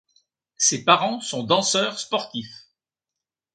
Ses 0.57 0.83
parents 0.83 1.21
sont 1.21 1.43
danseurs 1.43 1.99
sportifs. 1.99 2.65